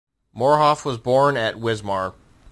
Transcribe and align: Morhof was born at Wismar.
Morhof 0.35 0.83
was 0.83 0.97
born 0.97 1.37
at 1.37 1.57
Wismar. 1.59 2.15